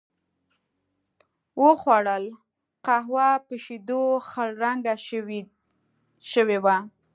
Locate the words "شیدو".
3.63-4.01